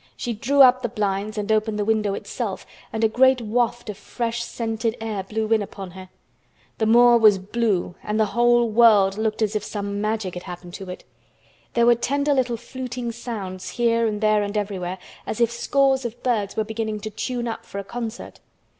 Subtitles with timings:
[0.17, 3.99] She drew up the blinds and opened the window itself and a great waft of
[3.99, 6.09] fresh, scented air blew in upon her.
[6.79, 10.73] The moor was blue and the whole world looked as if something Magic had happened
[10.73, 11.03] to it.
[11.75, 16.23] There were tender little fluting sounds here and there and everywhere, as if scores of
[16.23, 18.39] birds were beginning to tune up for a concert.